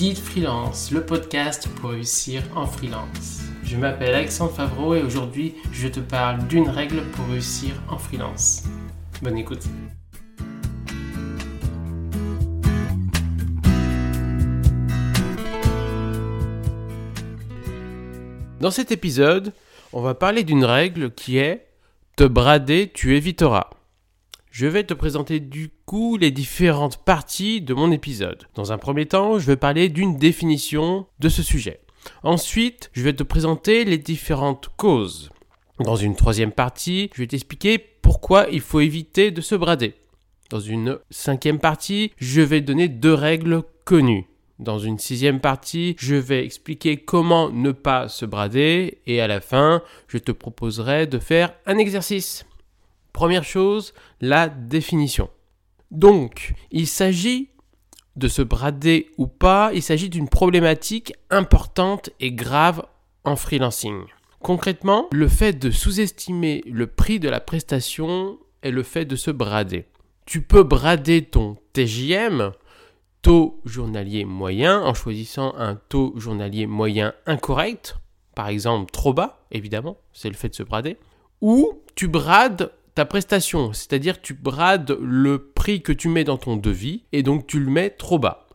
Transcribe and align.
Guide 0.00 0.16
Freelance, 0.16 0.90
le 0.92 1.04
podcast 1.04 1.68
pour 1.76 1.90
réussir 1.90 2.42
en 2.56 2.64
freelance. 2.64 3.42
Je 3.62 3.76
m'appelle 3.76 4.14
Alexandre 4.14 4.50
Favreau 4.50 4.94
et 4.94 5.02
aujourd'hui 5.02 5.56
je 5.72 5.88
te 5.88 6.00
parle 6.00 6.46
d'une 6.46 6.70
règle 6.70 7.02
pour 7.12 7.26
réussir 7.26 7.74
en 7.86 7.98
freelance. 7.98 8.62
Bonne 9.20 9.36
écoute. 9.36 9.62
Dans 18.58 18.70
cet 18.70 18.92
épisode, 18.92 19.52
on 19.92 20.00
va 20.00 20.14
parler 20.14 20.44
d'une 20.44 20.64
règle 20.64 21.10
qui 21.10 21.36
est 21.36 21.66
te 22.16 22.24
brader, 22.24 22.90
tu 22.94 23.18
éviteras. 23.18 23.68
Je 24.50 24.66
vais 24.66 24.82
te 24.82 24.94
présenter 24.94 25.38
du 25.38 25.70
coup 25.86 26.16
les 26.16 26.32
différentes 26.32 27.04
parties 27.04 27.60
de 27.60 27.72
mon 27.72 27.92
épisode. 27.92 28.48
Dans 28.56 28.72
un 28.72 28.78
premier 28.78 29.06
temps, 29.06 29.38
je 29.38 29.46
vais 29.46 29.56
parler 29.56 29.88
d'une 29.88 30.16
définition 30.16 31.06
de 31.20 31.28
ce 31.28 31.44
sujet. 31.44 31.80
Ensuite, 32.24 32.90
je 32.92 33.02
vais 33.02 33.12
te 33.12 33.22
présenter 33.22 33.84
les 33.84 33.96
différentes 33.96 34.68
causes. 34.76 35.30
Dans 35.78 35.94
une 35.94 36.16
troisième 36.16 36.50
partie, 36.50 37.10
je 37.14 37.22
vais 37.22 37.28
t'expliquer 37.28 37.78
pourquoi 37.78 38.48
il 38.50 38.60
faut 38.60 38.80
éviter 38.80 39.30
de 39.30 39.40
se 39.40 39.54
brader. 39.54 39.94
Dans 40.50 40.60
une 40.60 40.98
cinquième 41.10 41.60
partie, 41.60 42.10
je 42.16 42.40
vais 42.40 42.60
donner 42.60 42.88
deux 42.88 43.14
règles 43.14 43.62
connues. 43.84 44.26
Dans 44.58 44.80
une 44.80 44.98
sixième 44.98 45.38
partie, 45.38 45.94
je 45.96 46.16
vais 46.16 46.44
expliquer 46.44 46.96
comment 46.96 47.50
ne 47.50 47.70
pas 47.70 48.08
se 48.08 48.26
brader 48.26 48.98
et 49.06 49.20
à 49.20 49.28
la 49.28 49.40
fin, 49.40 49.80
je 50.08 50.18
te 50.18 50.32
proposerai 50.32 51.06
de 51.06 51.20
faire 51.20 51.54
un 51.66 51.78
exercice. 51.78 52.44
Première 53.12 53.44
chose, 53.44 53.94
la 54.20 54.48
définition. 54.48 55.28
Donc, 55.90 56.54
il 56.70 56.86
s'agit 56.86 57.50
de 58.16 58.28
se 58.28 58.42
brader 58.42 59.10
ou 59.18 59.26
pas, 59.26 59.70
il 59.74 59.82
s'agit 59.82 60.08
d'une 60.08 60.28
problématique 60.28 61.14
importante 61.30 62.10
et 62.20 62.32
grave 62.32 62.84
en 63.24 63.36
freelancing. 63.36 64.04
Concrètement, 64.40 65.08
le 65.12 65.28
fait 65.28 65.52
de 65.52 65.70
sous-estimer 65.70 66.62
le 66.66 66.86
prix 66.86 67.20
de 67.20 67.28
la 67.28 67.40
prestation 67.40 68.38
est 68.62 68.70
le 68.70 68.82
fait 68.82 69.04
de 69.04 69.16
se 69.16 69.30
brader. 69.30 69.86
Tu 70.26 70.42
peux 70.42 70.62
brader 70.62 71.22
ton 71.22 71.56
TJM, 71.72 72.52
taux 73.22 73.60
journalier 73.64 74.24
moyen, 74.24 74.82
en 74.82 74.94
choisissant 74.94 75.54
un 75.56 75.74
taux 75.74 76.14
journalier 76.16 76.66
moyen 76.66 77.12
incorrect, 77.26 77.96
par 78.34 78.48
exemple 78.48 78.90
trop 78.90 79.12
bas, 79.12 79.40
évidemment, 79.50 79.98
c'est 80.12 80.28
le 80.28 80.36
fait 80.36 80.48
de 80.48 80.54
se 80.54 80.62
brader, 80.62 80.96
ou 81.40 81.80
tu 81.94 82.08
brades 82.08 82.72
ta 83.00 83.06
prestation, 83.06 83.72
c'est-à-dire 83.72 84.20
tu 84.20 84.34
brades 84.34 84.94
le 85.00 85.52
prix 85.52 85.80
que 85.80 85.90
tu 85.90 86.08
mets 86.08 86.22
dans 86.22 86.36
ton 86.36 86.58
devis 86.58 87.04
et 87.12 87.22
donc 87.22 87.46
tu 87.46 87.58
le 87.58 87.70
mets 87.70 87.88
trop 87.88 88.18
bas. 88.18 88.46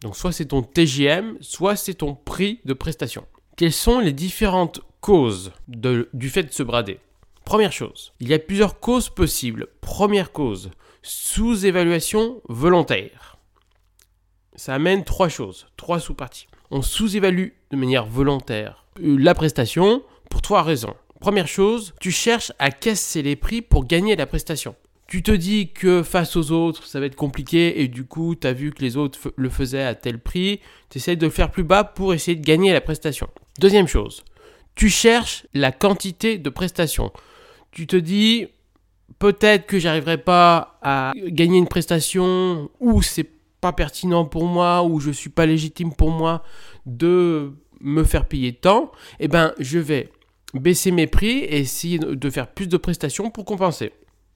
Donc 0.00 0.16
soit 0.16 0.32
c'est 0.32 0.46
ton 0.46 0.62
TGM, 0.62 1.36
soit 1.42 1.76
c'est 1.76 1.92
ton 1.92 2.14
prix 2.14 2.60
de 2.64 2.72
prestation. 2.72 3.26
Quelles 3.54 3.74
sont 3.74 3.98
les 3.98 4.14
différentes 4.14 4.80
causes 5.02 5.52
du 5.68 6.30
fait 6.30 6.44
de 6.44 6.52
se 6.54 6.62
brader? 6.62 7.00
Première 7.44 7.70
chose, 7.70 8.14
il 8.18 8.28
y 8.28 8.32
a 8.32 8.38
plusieurs 8.38 8.80
causes 8.80 9.10
possibles. 9.10 9.66
Première 9.82 10.32
cause, 10.32 10.70
sous-évaluation 11.02 12.40
volontaire. 12.48 13.36
Ça 14.54 14.72
amène 14.72 15.04
trois 15.04 15.28
choses, 15.28 15.66
trois 15.76 16.00
sous-parties. 16.00 16.46
On 16.70 16.80
sous-évalue 16.80 17.48
de 17.72 17.76
manière 17.76 18.06
volontaire 18.06 18.86
la 18.98 19.34
prestation 19.34 20.02
pour 20.30 20.40
trois 20.40 20.62
raisons. 20.62 20.96
Première 21.20 21.48
chose, 21.48 21.94
tu 22.00 22.10
cherches 22.10 22.52
à 22.58 22.70
casser 22.70 23.22
les 23.22 23.36
prix 23.36 23.62
pour 23.62 23.86
gagner 23.86 24.16
la 24.16 24.26
prestation. 24.26 24.74
Tu 25.06 25.22
te 25.22 25.30
dis 25.30 25.72
que 25.72 26.02
face 26.02 26.36
aux 26.36 26.50
autres, 26.50 26.84
ça 26.84 26.98
va 26.98 27.06
être 27.06 27.16
compliqué 27.16 27.80
et 27.80 27.88
du 27.88 28.04
coup, 28.04 28.34
tu 28.34 28.46
as 28.46 28.52
vu 28.52 28.72
que 28.72 28.82
les 28.82 28.96
autres 28.96 29.32
le 29.36 29.48
faisaient 29.48 29.84
à 29.84 29.94
tel 29.94 30.18
prix, 30.18 30.60
tu 30.90 30.98
essaies 30.98 31.16
de 31.16 31.26
le 31.26 31.30
faire 31.30 31.50
plus 31.50 31.62
bas 31.62 31.84
pour 31.84 32.12
essayer 32.12 32.36
de 32.36 32.44
gagner 32.44 32.72
la 32.72 32.80
prestation. 32.80 33.28
Deuxième 33.60 33.86
chose, 33.86 34.24
tu 34.74 34.88
cherches 34.88 35.46
la 35.54 35.70
quantité 35.70 36.38
de 36.38 36.50
prestation. 36.50 37.12
Tu 37.70 37.86
te 37.86 37.96
dis 37.96 38.48
peut-être 39.18 39.66
que 39.66 39.78
j'arriverai 39.78 40.18
pas 40.18 40.78
à 40.82 41.12
gagner 41.16 41.58
une 41.58 41.68
prestation 41.68 42.68
ou 42.80 43.00
c'est 43.00 43.30
pas 43.60 43.72
pertinent 43.72 44.24
pour 44.24 44.44
moi 44.44 44.82
ou 44.82 45.00
je 45.00 45.10
suis 45.12 45.30
pas 45.30 45.46
légitime 45.46 45.94
pour 45.94 46.10
moi 46.10 46.42
de 46.84 47.52
me 47.80 48.04
faire 48.04 48.26
payer 48.26 48.52
tant, 48.54 48.90
eh 49.20 49.28
ben 49.28 49.52
je 49.58 49.78
vais 49.78 50.10
baisser 50.60 50.90
mes 50.90 51.06
prix 51.06 51.38
et 51.38 51.58
essayer 51.58 51.98
de 51.98 52.30
faire 52.30 52.48
plus 52.48 52.68
de 52.68 52.76
prestations 52.76 53.30
pour 53.30 53.44
compenser. 53.44 53.92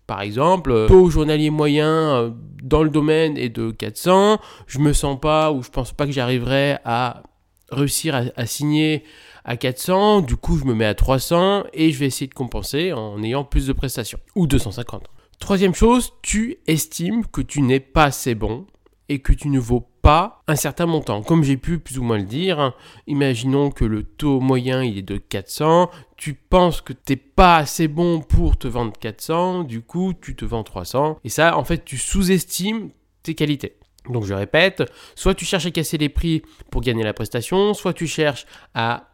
Par 0.06 0.22
exemple, 0.22 0.72
euh, 0.72 0.88
taux 0.88 1.08
journalier 1.08 1.50
moyen 1.50 1.86
euh, 1.86 2.31
dans 2.62 2.82
le 2.82 2.91
domaine 2.91 3.38
est 3.38 3.48
de 3.48 3.70
400, 3.70 4.41
je 4.66 4.81
me 4.81 4.92
sens 4.92 5.19
pas 5.20 5.53
ou 5.53 5.62
je 5.62 5.70
pense 5.70 5.92
pas 5.92 6.04
que 6.04 6.10
j'arriverai 6.10 6.78
à 6.84 7.22
réussir 7.70 8.32
à, 8.36 8.47
signer 8.47 9.04
à 9.44 9.56
400, 9.56 10.22
du 10.22 10.34
coup 10.36 10.58
je 10.58 10.64
me 10.64 10.75
mets 10.75 10.84
à 10.84 10.97
300 10.97 11.66
et 11.72 11.92
je 11.92 11.98
vais 12.00 12.06
essayer 12.06 12.26
de 12.26 12.34
compenser 12.34 12.92
en 12.92 13.22
ayant 13.22 13.44
plus 13.44 13.69
de 13.69 13.72
prestations. 13.72 14.19
Ou 14.34 14.48
250. 14.48 15.04
Troisième 15.38 15.76
chose, 15.76 16.12
tu 16.22 16.58
estimes 16.66 17.25
que 17.25 17.41
tu 17.41 17.62
n'es 17.62 17.78
pas 17.78 18.06
assez 18.06 18.34
bon 18.34 18.66
et 19.08 19.20
que 19.20 19.32
tu 19.32 19.48
ne 19.48 19.60
vaux 19.60 19.90
pas 20.03 20.43
un 20.47 20.56
certain 20.56 20.87
montant. 20.87 21.22
Comme 21.22 21.44
j'ai 21.44 21.56
pu 21.56 21.78
plus 21.78 21.99
ou 21.99 22.03
moins 22.03 22.19
le 22.19 22.25
dire, 22.25 22.75
imaginons 23.06 23.71
que 23.71 23.84
le 23.84 24.03
taux 24.03 24.41
moyen 24.41 24.83
il 24.83 24.99
est 24.99 25.03
de 25.03 25.16
400, 25.16 25.91
tu 26.16 26.34
penses 26.34 26.81
que 26.81 26.93
t'es 26.93 27.16
pas 27.16 27.56
assez 27.56 27.88
bon 27.88 28.21
pour 28.21 28.56
te 28.56 28.69
vendre 28.69 28.93
400, 28.99 29.65
du 29.65 29.83
coup 29.83 30.12
tu 30.21 30.34
te 30.37 30.44
vends 30.44 30.65
300, 30.65 31.19
et 31.25 31.28
ça 31.28 31.56
en 31.56 31.65
fait 31.65 31.84
tu 31.84 31.99
sous-estimes 31.99 32.91
tes 33.22 33.34
qualités. 33.34 33.77
Donc 34.09 34.25
je 34.25 34.34
répète, 34.34 34.83
soit 35.15 35.34
tu 35.34 35.44
cherches 35.44 35.66
à 35.66 35.71
casser 35.71 35.99
les 35.99 36.09
prix 36.09 36.43
pour 36.71 36.81
gagner 36.81 37.05
la 37.05 37.12
prestation, 37.12 37.75
soit 37.75 37.93
tu 37.93 38.06
cherches 38.06 38.47
à, 38.75 39.11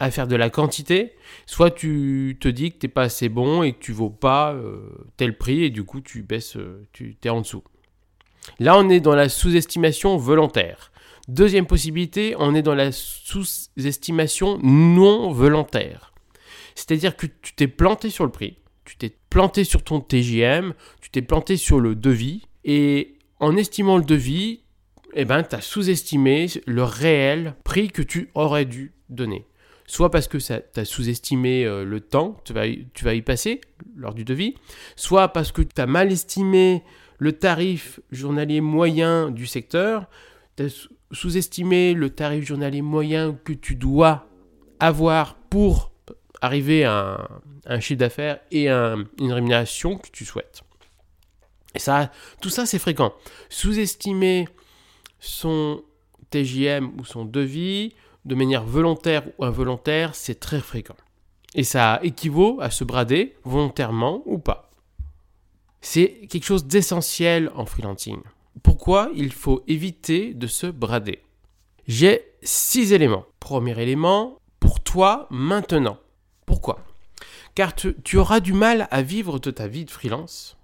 à 0.00 0.10
faire 0.10 0.26
de 0.26 0.36
la 0.36 0.48
quantité, 0.48 1.12
soit 1.46 1.70
tu 1.70 2.38
te 2.40 2.48
dis 2.48 2.72
que 2.72 2.78
t'es 2.78 2.88
pas 2.88 3.02
assez 3.02 3.28
bon 3.28 3.62
et 3.62 3.74
que 3.74 3.78
tu 3.78 3.92
vaux 3.92 4.10
pas 4.10 4.52
euh, 4.54 4.88
tel 5.16 5.36
prix 5.36 5.64
et 5.64 5.70
du 5.70 5.84
coup 5.84 6.00
tu 6.00 6.22
baisses, 6.22 6.56
euh, 6.56 6.86
tu 6.92 7.16
es 7.22 7.28
en 7.28 7.42
dessous. 7.42 7.62
Là, 8.58 8.78
on 8.78 8.88
est 8.88 9.00
dans 9.00 9.14
la 9.14 9.28
sous-estimation 9.28 10.16
volontaire. 10.16 10.92
Deuxième 11.28 11.66
possibilité, 11.66 12.34
on 12.38 12.54
est 12.54 12.62
dans 12.62 12.74
la 12.74 12.90
sous-estimation 12.92 14.58
non 14.62 15.30
volontaire. 15.30 16.12
C'est-à-dire 16.74 17.16
que 17.16 17.26
tu 17.26 17.54
t'es 17.54 17.68
planté 17.68 18.10
sur 18.10 18.24
le 18.24 18.30
prix, 18.30 18.58
tu 18.84 18.96
t'es 18.96 19.14
planté 19.30 19.64
sur 19.64 19.84
ton 19.84 20.00
TGM, 20.00 20.74
tu 21.00 21.10
t'es 21.10 21.22
planté 21.22 21.56
sur 21.56 21.80
le 21.80 21.94
devis, 21.94 22.42
et 22.64 23.18
en 23.40 23.56
estimant 23.56 23.98
le 23.98 24.04
devis, 24.04 24.62
eh 25.14 25.24
ben, 25.24 25.42
tu 25.42 25.54
as 25.54 25.60
sous-estimé 25.60 26.46
le 26.66 26.82
réel 26.82 27.54
prix 27.64 27.88
que 27.88 28.02
tu 28.02 28.30
aurais 28.34 28.64
dû 28.64 28.92
donner. 29.08 29.46
Soit 29.86 30.10
parce 30.10 30.26
que 30.26 30.38
tu 30.38 30.80
as 30.80 30.84
sous-estimé 30.84 31.64
euh, 31.64 31.84
le 31.84 32.00
temps 32.00 32.32
que 32.32 32.42
tu 32.44 32.52
vas, 32.52 32.64
tu 32.94 33.04
vas 33.04 33.14
y 33.14 33.22
passer 33.22 33.60
lors 33.96 34.14
du 34.14 34.24
devis, 34.24 34.54
soit 34.96 35.28
parce 35.28 35.52
que 35.52 35.60
tu 35.60 35.80
as 35.80 35.86
mal 35.86 36.10
estimé 36.10 36.82
le 37.22 37.32
tarif 37.32 38.00
journalier 38.10 38.60
moyen 38.60 39.30
du 39.30 39.46
secteur, 39.46 40.06
sous-estimé 41.12 41.94
le 41.94 42.10
tarif 42.10 42.44
journalier 42.44 42.82
moyen 42.82 43.38
que 43.44 43.52
tu 43.52 43.76
dois 43.76 44.26
avoir 44.80 45.36
pour 45.36 45.92
arriver 46.40 46.82
à 46.82 47.28
un, 47.64 47.78
chiffre 47.78 48.00
d'affaires 48.00 48.40
et 48.50 48.68
une 48.68 49.32
rémunération 49.32 49.98
que 49.98 50.08
tu 50.10 50.24
souhaites. 50.24 50.62
Et 51.76 51.78
ça, 51.78 52.10
tout 52.40 52.50
ça, 52.50 52.66
c'est 52.66 52.80
fréquent. 52.80 53.14
Sous-estimer 53.50 54.48
son 55.20 55.84
TJM 56.30 56.90
ou 56.98 57.04
son 57.04 57.24
devis 57.24 57.94
de 58.24 58.34
manière 58.34 58.64
volontaire 58.64 59.22
ou 59.38 59.44
involontaire, 59.44 60.16
c'est 60.16 60.40
très 60.40 60.60
fréquent. 60.60 60.96
Et 61.54 61.62
ça 61.62 62.00
équivaut 62.02 62.58
à 62.60 62.70
se 62.70 62.82
brader 62.82 63.36
volontairement 63.44 64.24
ou 64.26 64.38
pas. 64.38 64.71
C'est 65.84 66.26
quelque 66.30 66.44
chose 66.44 66.66
d'essentiel 66.66 67.50
en 67.56 67.66
freelancing. 67.66 68.20
Pourquoi 68.62 69.10
il 69.16 69.32
faut 69.32 69.64
éviter 69.66 70.32
de 70.32 70.46
se 70.46 70.68
brader? 70.68 71.22
J'ai 71.88 72.22
six 72.42 72.92
éléments. 72.92 73.26
Premier 73.40 73.78
élément, 73.82 74.38
pour 74.60 74.80
toi 74.80 75.26
maintenant. 75.30 75.98
Pourquoi? 76.46 76.84
Car 77.56 77.74
tu, 77.74 78.16
auras 78.16 78.38
du 78.38 78.52
mal 78.52 78.86
à 78.92 79.02
vivre 79.02 79.40
de 79.40 79.50
ta 79.50 79.66
vie 79.66 79.84
de 79.84 79.90
freelance. 79.90 80.56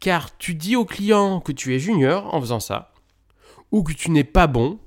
Car 0.00 0.38
tu 0.38 0.54
dis 0.54 0.76
au 0.76 0.84
client 0.84 1.40
que 1.40 1.52
tu 1.52 1.74
es 1.74 1.80
junior 1.80 2.32
en 2.32 2.40
faisant 2.40 2.60
ça, 2.60 2.92
ou 3.72 3.82
que 3.82 3.92
tu 3.92 4.12
n'es 4.12 4.24
pas 4.24 4.46
bon, 4.46 4.78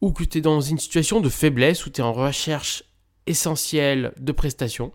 ou 0.00 0.12
que 0.12 0.22
tu 0.22 0.38
es 0.38 0.40
dans 0.40 0.60
une 0.60 0.78
situation 0.78 1.20
de 1.20 1.28
faiblesse, 1.28 1.84
où 1.84 1.90
tu 1.90 2.00
es 2.00 2.04
en 2.04 2.12
recherche 2.12 2.84
essentielle 3.26 4.14
de 4.18 4.30
prestations, 4.30 4.92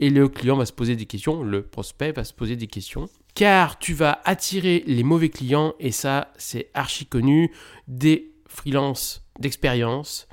et 0.00 0.10
le 0.10 0.28
client 0.28 0.56
va 0.56 0.66
se 0.66 0.72
poser 0.72 0.96
des 0.96 1.06
questions, 1.06 1.44
le 1.44 1.62
prospect 1.62 2.12
va 2.12 2.24
se 2.24 2.34
poser 2.34 2.56
des 2.56 2.66
questions, 2.66 3.08
car 3.34 3.78
tu 3.78 3.94
vas 3.94 4.20
attirer 4.24 4.84
les 4.86 5.02
mauvais 5.02 5.28
clients 5.28 5.74
et 5.80 5.92
ça 5.92 6.32
c'est 6.36 6.70
archi 6.74 7.06
connu 7.06 7.52
des 7.88 8.32
freelances 8.46 9.26
d'expérience. 9.38 10.28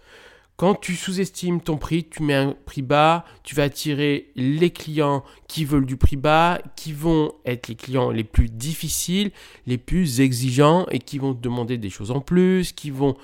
Quand 0.56 0.76
tu 0.76 0.96
sous-estimes 0.96 1.60
ton 1.60 1.78
prix, 1.78 2.08
tu 2.08 2.22
mets 2.22 2.36
un 2.36 2.56
prix 2.66 2.84
bas, 2.84 3.26
tu 3.42 3.56
vas 3.56 3.64
attirer 3.64 4.32
les 4.36 4.70
clients 4.70 5.24
qui 5.48 5.66
veulent 5.66 5.88
du 5.88 5.98
prix 5.98 6.18
bas, 6.18 6.62
qui 6.76 6.94
vont 6.94 7.34
être 7.46 7.68
les 7.68 7.74
clients 7.74 8.12
les 8.12 8.24
plus 8.24 8.48
difficiles, 8.48 9.32
les 9.66 9.80
plus 9.80 10.22
exigeants 10.22 10.86
et 10.92 11.00
qui 11.00 11.18
vont 11.18 11.34
te 11.34 11.42
demander 11.42 11.80
des 11.80 11.90
choses 11.90 12.12
en 12.12 12.22
plus, 12.22 12.74
qui 12.74 12.92
vont 12.92 13.18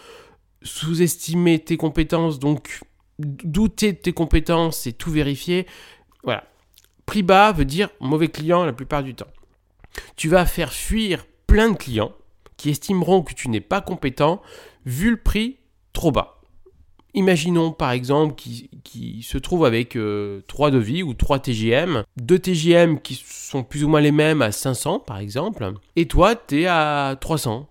sous-estimer 0.63 1.59
tes 1.59 1.77
compétences, 1.77 2.39
donc 2.39 2.81
douter 3.19 3.94
de 3.94 3.97
tes 3.97 4.13
compétences 4.13 4.88
et 4.88 4.94
tout 4.94 5.12
vérifier. 5.12 5.68
Voilà. 6.23 6.44
Prix 7.06 7.21
bas 7.21 7.51
veut 7.51 7.65
dire 7.65 7.89
mauvais 8.00 8.30
client 8.30 8.65
la 8.65 8.73
plupart 8.73 9.03
du 9.03 9.13
temps. 9.13 9.27
Tu 10.15 10.29
vas 10.29 10.45
faire 10.45 10.73
fuir 10.73 11.25
plein 11.47 11.71
de 11.71 11.77
clients 11.77 12.13
qui 12.57 12.69
estimeront 12.69 13.21
que 13.21 13.33
tu 13.33 13.49
n'es 13.49 13.61
pas 13.61 13.81
compétent 13.81 14.41
vu 14.85 15.11
le 15.11 15.17
prix 15.17 15.57
trop 15.94 16.11
bas. 16.11 16.41
Imaginons 17.13 17.71
par 17.71 17.91
exemple 17.91 18.35
qui, 18.35 19.23
se 19.23 19.38
trouve 19.38 19.65
avec 19.65 19.91
3 19.91 19.97
euh, 19.99 20.71
devis 20.71 21.03
ou 21.03 21.13
3 21.13 21.39
TGM, 21.39 22.03
2 22.17 22.39
TGM 22.39 22.99
qui 22.99 23.23
sont 23.25 23.63
plus 23.63 23.83
ou 23.83 23.89
moins 23.89 24.01
les 24.01 24.11
mêmes 24.11 24.41
à 24.41 24.51
500 24.51 24.99
par 24.99 25.17
exemple, 25.17 25.73
et 25.95 26.07
toi 26.07 26.35
tu 26.35 26.61
es 26.61 26.65
à 26.67 27.17
300. 27.19 27.67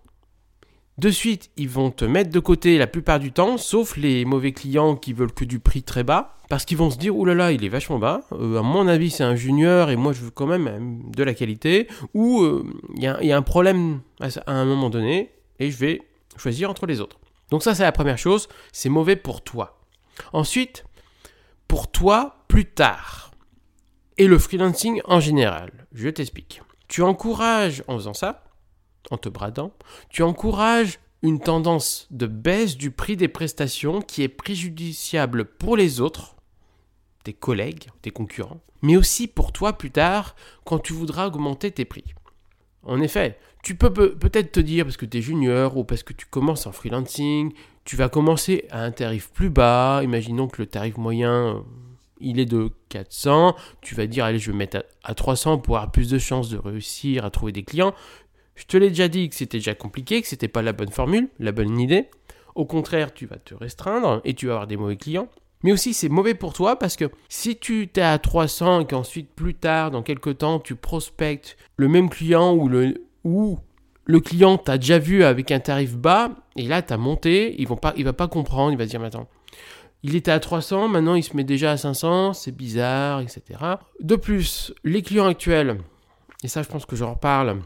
De 0.99 1.11
suite, 1.11 1.51
ils 1.59 1.69
vont 1.69 1.91
te 1.91 2.07
mettre 2.07 2.31
de 2.31 2.41
côté 2.41 2.79
la 2.79 2.87
plupart 2.87 3.21
du 3.21 3.31
temps, 3.31 3.59
sauf 3.59 3.99
les 3.99 4.25
mauvais 4.25 4.53
clients 4.53 4.97
qui 4.97 5.13
veulent 5.13 5.33
que 5.33 5.45
du 5.45 5.59
prix 5.59 5.83
très 5.83 6.05
bas, 6.05 6.36
parce 6.49 6.65
qu'ils 6.65 6.77
vont 6.77 6.91
se 6.91 6.99
dire, 6.99 7.17
oulala, 7.17 7.45
là 7.47 7.53
il 7.53 7.65
est 7.65 7.69
vachement 7.69 7.99
bas, 7.99 8.23
euh, 8.33 8.59
à 8.59 8.63
mon 8.63 8.87
avis 8.87 9.11
c'est 9.11 9.25
un 9.25 9.35
junior 9.35 9.91
et 9.91 9.97
moi 9.97 10.13
je 10.13 10.23
veux 10.23 10.31
quand 10.31 10.47
même 10.47 10.67
euh, 10.69 11.11
de 11.13 11.23
la 11.23 11.35
qualité, 11.35 11.89
ou 12.15 12.45
il 12.97 13.03
y, 13.03 13.27
y, 13.27 13.33
a 13.33 13.37
un 13.37 13.43
problème 13.43 14.01
à 14.21 14.53
un 14.53 14.65
moment 14.65 14.91
donné, 14.91 15.33
et 15.59 15.71
je 15.71 15.77
vais 15.77 16.03
choisir 16.37 16.71
entre 16.71 16.87
les 16.87 17.01
autres. 17.01 17.19
Donc 17.51 17.63
ça, 17.63 17.75
c'est 17.75 17.83
la 17.83 17.93
première 17.93 18.19
chose, 18.19 18.49
c'est 18.73 18.89
mauvais 18.89 19.17
pour 19.17 19.43
toi. 19.43 19.79
Ensuite, 20.33 20.85
pour 21.69 21.91
toi, 21.91 22.45
plus 22.49 22.67
tard. 22.67 23.33
Et 24.19 24.27
le 24.27 24.39
freelancing 24.39 25.01
en 25.05 25.21
général. 25.21 25.87
Je 25.93 26.09
t'explique. 26.09 26.63
Tu 26.89 27.03
encourages, 27.03 27.83
en 27.87 27.97
faisant 27.97 28.15
ça, 28.15 28.45
en 29.11 29.19
te 29.19 29.29
bradant, 29.29 29.73
tu 30.09 30.23
encourages 30.23 30.99
une 31.23 31.41
tendance 31.41 32.07
de 32.11 32.27
baisse 32.27 32.77
du 32.77 32.91
prix 32.91 33.17
des 33.17 33.29
prestations 33.29 34.01
qui 34.01 34.23
est 34.23 34.29
préjudiciable 34.29 35.45
pour 35.45 35.77
les 35.77 36.01
autres, 36.01 36.36
tes 37.27 37.33
collègues, 37.33 37.91
tes 38.03 38.13
concurrents, 38.13 38.61
mais 38.83 38.97
aussi 38.97 39.27
pour 39.27 39.51
toi 39.51 39.73
plus 39.73 39.91
tard 39.91 40.37
quand 40.65 40.79
tu 40.79 40.93
voudras 40.93 41.27
augmenter 41.27 41.73
tes 41.73 41.85
prix. 41.85 42.15
En 42.85 43.01
effet, 43.01 43.37
tu 43.65 43.75
peux 43.75 43.93
peut-être 43.93 44.53
te 44.53 44.61
dire, 44.61 44.85
parce 44.85 44.97
que 44.97 45.07
tu 45.07 45.19
es 45.19 45.23
junior 45.23 45.77
ou 45.77 45.83
parce 45.83 46.05
que 46.05 46.13
tu 46.13 46.25
commences 46.27 46.69
en 46.69 46.73
freelancing, 46.73 47.53
tu 47.85 47.97
vas 47.97 48.09
commencer 48.09 48.67
à 48.71 48.85
un 48.85 48.93
tarif 48.93 49.33
plus 49.33 49.51
bas. 49.51 50.03
Imaginons 50.05 50.47
que 50.47 50.63
le 50.63 50.67
tarif 50.67 50.97
moyen, 50.99 51.57
euh, 51.57 51.61
il 52.21 52.39
est 52.39 52.47
de 52.47 52.71
400. 52.91 53.57
Tu 53.81 53.97
vas 53.97 54.07
dire, 54.07 54.25
allez, 54.25 54.39
je 54.39 54.53
vais 54.53 54.57
mettre 54.57 54.85
à 55.03 55.15
300 55.15 55.59
pour 55.59 55.79
avoir 55.79 55.91
plus 55.91 56.09
de 56.09 56.19
chances 56.19 56.49
de 56.49 56.59
réussir 56.59 57.25
à 57.25 57.31
trouver 57.31 57.51
des 57.51 57.65
clients. 57.65 57.93
Je 58.55 58.67
te 58.67 58.77
l'ai 58.77 58.91
déjà 58.91 59.09
dit 59.09 59.29
que 59.29 59.35
c'était 59.35 59.59
déjà 59.59 59.75
compliqué, 59.75 60.23
que 60.23 60.29
c'était 60.29 60.47
pas 60.47 60.63
la 60.63 60.73
bonne 60.73 60.93
formule, 60.93 61.29
la 61.41 61.51
bonne 61.51 61.81
idée. 61.81 62.09
Au 62.55 62.67
contraire, 62.67 63.13
tu 63.13 63.27
vas 63.27 63.37
te 63.37 63.55
restreindre 63.55 64.21
et 64.25 64.35
tu 64.35 64.47
vas 64.47 64.53
avoir 64.53 64.67
des 64.69 64.77
mauvais 64.77 64.97
clients. 64.97 65.29
Mais 65.63 65.73
aussi, 65.73 65.95
c'est 65.95 66.09
mauvais 66.09 66.35
pour 66.35 66.53
toi 66.53 66.79
parce 66.79 66.97
que 66.97 67.11
si 67.29 67.57
tu 67.57 67.89
t'es 67.89 68.03
à 68.03 68.19
300 68.19 68.81
et 68.81 68.87
qu'ensuite, 68.87 69.31
plus 69.35 69.55
tard, 69.55 69.91
dans 69.91 70.03
quelques 70.03 70.39
temps, 70.39 70.61
tu 70.61 70.77
prospectes 70.77 71.57
le 71.77 71.89
même 71.89 72.11
client 72.11 72.55
ou 72.55 72.69
le, 72.69 73.07
ou 73.25 73.59
le 74.05 74.21
client 74.21 74.59
t'a 74.59 74.79
déjà 74.79 74.99
vu 74.99 75.25
avec 75.25 75.51
un 75.51 75.61
tarif 75.61 75.97
bas 75.97 76.31
et 76.57 76.69
là, 76.69 76.83
tu 76.83 76.93
as 76.93 76.97
monté, 76.97 77.55
il 77.59 77.69
ne 77.69 78.05
va 78.05 78.13
pas 78.13 78.29
comprendre, 78.29 78.73
il 78.73 78.79
va 78.79 78.87
dire, 78.87 79.01
mais 79.01 79.11
il 80.03 80.15
était 80.15 80.31
à 80.31 80.39
300, 80.39 80.89
maintenant 80.89 81.15
il 81.15 81.23
se 81.25 81.37
met 81.37 81.45
déjà 81.45 81.73
à 81.73 81.77
500, 81.77 82.33
c'est 82.33 82.55
bizarre, 82.55 83.21
etc. 83.21 83.43
De 84.01 84.15
plus, 84.15 84.73
les 84.85 85.03
clients 85.03 85.27
actuels, 85.27 85.79
et 86.45 86.49
ça 86.49 86.63
je 86.63 86.69
pense 86.69 86.87
que 86.87 86.95
je 86.95 87.03
reparle, 87.03 87.61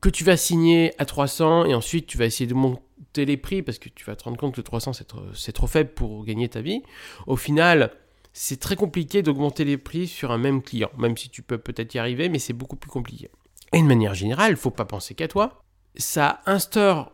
que 0.00 0.10
tu 0.10 0.24
vas 0.24 0.36
signer 0.36 0.92
à 0.98 1.06
300 1.06 1.64
et 1.66 1.74
ensuite 1.74 2.06
tu 2.06 2.18
vas 2.18 2.26
essayer 2.26 2.46
de 2.46 2.54
monter 2.54 2.82
les 3.16 3.36
prix 3.36 3.62
parce 3.62 3.78
que 3.78 3.88
tu 3.88 4.04
vas 4.04 4.16
te 4.16 4.24
rendre 4.24 4.36
compte 4.36 4.54
que 4.54 4.60
300 4.60 4.92
c'est 4.92 5.52
trop, 5.52 5.66
faible 5.66 5.90
pour 5.90 6.24
gagner 6.24 6.48
ta 6.48 6.60
vie. 6.60 6.82
Au 7.26 7.36
final, 7.36 7.92
c'est 8.32 8.60
très 8.60 8.76
compliqué 8.76 9.22
d'augmenter 9.22 9.64
les 9.64 9.78
prix 9.78 10.06
sur 10.06 10.30
un 10.30 10.38
même 10.38 10.62
client, 10.62 10.90
même 10.98 11.16
si 11.16 11.28
tu 11.28 11.42
peux 11.42 11.58
peut-être 11.58 11.94
y 11.94 11.98
arriver, 11.98 12.28
mais 12.28 12.38
c'est 12.38 12.52
beaucoup 12.52 12.76
plus 12.76 12.90
compliqué. 12.90 13.30
Et 13.72 13.80
de 13.80 13.86
manière 13.86 14.14
générale, 14.14 14.56
faut 14.56 14.70
pas 14.70 14.84
penser 14.84 15.14
qu'à 15.14 15.28
toi. 15.28 15.62
Ça 15.96 16.40
instaure 16.46 17.12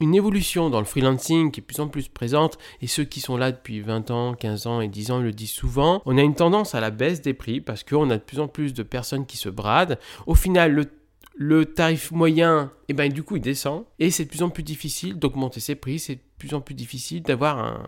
une 0.00 0.14
évolution 0.14 0.70
dans 0.70 0.80
le 0.80 0.84
freelancing 0.84 1.50
qui 1.50 1.60
est 1.60 1.62
plus 1.62 1.80
en 1.80 1.88
plus 1.88 2.08
présente, 2.08 2.58
et 2.80 2.86
ceux 2.86 3.04
qui 3.04 3.20
sont 3.20 3.36
là 3.36 3.52
depuis 3.52 3.80
20 3.80 4.10
ans, 4.10 4.34
15 4.34 4.66
ans 4.66 4.80
et 4.80 4.88
10 4.88 5.10
ans 5.12 5.18
le 5.18 5.32
disent 5.32 5.52
souvent, 5.52 6.02
on 6.04 6.18
a 6.18 6.22
une 6.22 6.34
tendance 6.34 6.74
à 6.74 6.80
la 6.80 6.90
baisse 6.90 7.22
des 7.22 7.34
prix 7.34 7.60
parce 7.60 7.84
qu'on 7.84 8.10
a 8.10 8.16
de 8.16 8.22
plus 8.22 8.40
en 8.40 8.48
plus 8.48 8.74
de 8.74 8.82
personnes 8.82 9.26
qui 9.26 9.36
se 9.36 9.48
bradent. 9.48 9.98
Au 10.26 10.34
final, 10.34 10.72
le 10.72 10.86
le 11.34 11.66
tarif 11.66 12.12
moyen, 12.12 12.70
eh 12.88 12.92
ben, 12.92 13.12
du 13.12 13.22
coup, 13.22 13.36
il 13.36 13.42
descend. 13.42 13.84
Et 13.98 14.10
c'est 14.10 14.24
de 14.24 14.30
plus 14.30 14.42
en 14.42 14.50
plus 14.50 14.62
difficile 14.62 15.18
d'augmenter 15.18 15.60
ses 15.60 15.74
prix. 15.74 15.98
C'est 15.98 16.16
de 16.16 16.20
plus 16.38 16.54
en 16.54 16.60
plus 16.60 16.74
difficile 16.74 17.22
d'avoir 17.22 17.84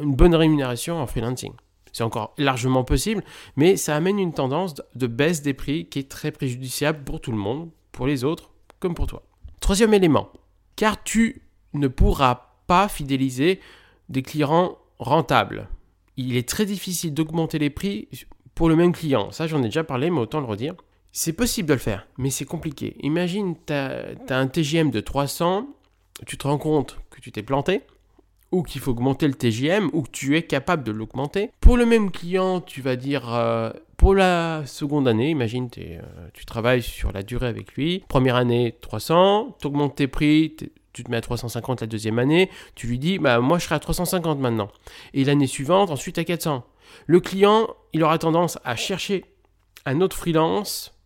une 0.00 0.14
bonne 0.14 0.34
rémunération 0.34 1.00
en 1.00 1.06
freelancing. 1.06 1.52
C'est 1.92 2.04
encore 2.04 2.34
largement 2.38 2.84
possible, 2.84 3.24
mais 3.56 3.76
ça 3.76 3.96
amène 3.96 4.18
une 4.18 4.32
tendance 4.32 4.74
de 4.94 5.06
baisse 5.06 5.42
des 5.42 5.54
prix 5.54 5.86
qui 5.88 5.98
est 5.98 6.08
très 6.08 6.30
préjudiciable 6.30 7.04
pour 7.04 7.20
tout 7.20 7.32
le 7.32 7.38
monde, 7.38 7.70
pour 7.92 8.06
les 8.06 8.22
autres 8.24 8.50
comme 8.78 8.94
pour 8.94 9.06
toi. 9.06 9.22
Troisième 9.60 9.92
élément, 9.92 10.30
car 10.76 11.02
tu 11.02 11.42
ne 11.74 11.88
pourras 11.88 12.46
pas 12.66 12.88
fidéliser 12.88 13.60
des 14.08 14.22
clients 14.22 14.78
rentables. 14.98 15.68
Il 16.16 16.36
est 16.36 16.48
très 16.48 16.64
difficile 16.64 17.12
d'augmenter 17.12 17.58
les 17.58 17.70
prix 17.70 18.08
pour 18.54 18.68
le 18.68 18.76
même 18.76 18.92
client. 18.92 19.30
Ça, 19.32 19.46
j'en 19.46 19.60
ai 19.60 19.66
déjà 19.66 19.84
parlé, 19.84 20.10
mais 20.10 20.20
autant 20.20 20.40
le 20.40 20.46
redire. 20.46 20.74
C'est 21.12 21.32
possible 21.32 21.68
de 21.68 21.74
le 21.74 21.80
faire, 21.80 22.06
mais 22.18 22.30
c'est 22.30 22.44
compliqué. 22.44 22.96
Imagine, 23.00 23.56
tu 23.66 23.72
as, 23.72 24.14
un 24.28 24.46
TGM 24.46 24.90
de 24.90 25.00
300, 25.00 25.66
tu 26.26 26.38
te 26.38 26.46
rends 26.46 26.58
compte 26.58 26.98
que 27.10 27.20
tu 27.20 27.32
t'es 27.32 27.42
planté, 27.42 27.82
ou 28.52 28.62
qu'il 28.62 28.80
faut 28.80 28.92
augmenter 28.92 29.26
le 29.26 29.34
TGM, 29.34 29.90
ou 29.92 30.02
que 30.02 30.10
tu 30.10 30.36
es 30.36 30.42
capable 30.42 30.84
de 30.84 30.92
l'augmenter. 30.92 31.50
Pour 31.60 31.76
le 31.76 31.84
même 31.84 32.12
client, 32.12 32.60
tu 32.60 32.80
vas 32.80 32.94
dire, 32.94 33.32
euh, 33.34 33.70
pour 33.96 34.14
la 34.14 34.64
seconde 34.66 35.08
année, 35.08 35.30
imagine, 35.30 35.68
euh, 35.78 36.00
tu 36.32 36.44
travailles 36.44 36.82
sur 36.82 37.10
la 37.10 37.24
durée 37.24 37.48
avec 37.48 37.74
lui. 37.74 38.04
Première 38.08 38.36
année, 38.36 38.76
300, 38.80 39.56
tu 39.60 39.66
augmentes 39.66 39.96
tes 39.96 40.06
prix, 40.06 40.56
tu 40.92 41.04
te 41.04 41.10
mets 41.10 41.16
à 41.16 41.20
350 41.20 41.80
la 41.80 41.86
deuxième 41.88 42.20
année, 42.20 42.50
tu 42.76 42.86
lui 42.86 42.98
dis, 43.00 43.18
bah, 43.18 43.40
moi 43.40 43.58
je 43.58 43.64
serai 43.64 43.74
à 43.74 43.80
350 43.80 44.38
maintenant. 44.38 44.70
Et 45.12 45.24
l'année 45.24 45.46
suivante, 45.46 45.90
ensuite 45.90 46.18
à 46.18 46.24
400. 46.24 46.64
Le 47.06 47.20
client, 47.20 47.68
il 47.92 48.02
aura 48.04 48.18
tendance 48.18 48.58
à 48.64 48.76
chercher 48.76 49.24
un 49.86 50.00
autre 50.00 50.16
freelance 50.16 50.99